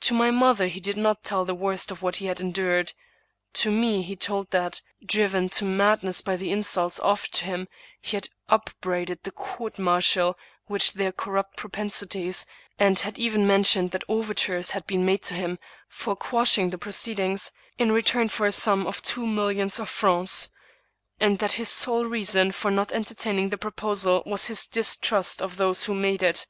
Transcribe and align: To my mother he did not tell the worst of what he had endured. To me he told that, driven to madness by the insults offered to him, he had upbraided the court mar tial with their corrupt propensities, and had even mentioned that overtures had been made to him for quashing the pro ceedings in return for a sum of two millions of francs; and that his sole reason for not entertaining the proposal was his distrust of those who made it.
To 0.00 0.14
my 0.14 0.32
mother 0.32 0.66
he 0.66 0.80
did 0.80 0.96
not 0.96 1.22
tell 1.22 1.44
the 1.44 1.54
worst 1.54 1.92
of 1.92 2.02
what 2.02 2.16
he 2.16 2.26
had 2.26 2.40
endured. 2.40 2.94
To 3.52 3.70
me 3.70 4.02
he 4.02 4.16
told 4.16 4.50
that, 4.50 4.80
driven 5.06 5.48
to 5.50 5.64
madness 5.64 6.20
by 6.20 6.34
the 6.34 6.50
insults 6.50 6.98
offered 6.98 7.30
to 7.34 7.44
him, 7.44 7.68
he 8.00 8.16
had 8.16 8.28
upbraided 8.48 9.22
the 9.22 9.30
court 9.30 9.78
mar 9.78 10.00
tial 10.00 10.34
with 10.68 10.92
their 10.94 11.12
corrupt 11.12 11.56
propensities, 11.58 12.44
and 12.76 12.98
had 12.98 13.20
even 13.20 13.46
mentioned 13.46 13.92
that 13.92 14.02
overtures 14.08 14.72
had 14.72 14.84
been 14.88 15.04
made 15.06 15.22
to 15.22 15.34
him 15.34 15.60
for 15.88 16.16
quashing 16.16 16.70
the 16.70 16.76
pro 16.78 16.90
ceedings 16.90 17.52
in 17.78 17.92
return 17.92 18.26
for 18.26 18.48
a 18.48 18.50
sum 18.50 18.84
of 18.84 19.00
two 19.00 19.28
millions 19.28 19.78
of 19.78 19.88
francs; 19.88 20.48
and 21.20 21.38
that 21.38 21.52
his 21.52 21.68
sole 21.68 22.04
reason 22.04 22.50
for 22.50 22.72
not 22.72 22.90
entertaining 22.90 23.50
the 23.50 23.56
proposal 23.56 24.24
was 24.26 24.46
his 24.46 24.66
distrust 24.66 25.40
of 25.40 25.56
those 25.56 25.84
who 25.84 25.94
made 25.94 26.24
it. 26.24 26.48